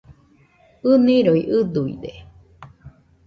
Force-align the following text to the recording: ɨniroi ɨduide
ɨniroi 0.91 1.41
ɨduide 1.57 2.11